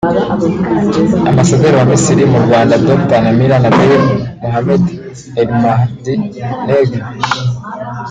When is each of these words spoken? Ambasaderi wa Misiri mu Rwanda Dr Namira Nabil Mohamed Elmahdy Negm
Ambasaderi 1.29 1.75
wa 1.79 1.85
Misiri 1.91 2.23
mu 2.31 2.39
Rwanda 2.45 2.81
Dr 2.87 3.17
Namira 3.23 3.57
Nabil 3.63 3.93
Mohamed 4.41 4.83
Elmahdy 5.41 6.13
Negm 6.65 6.93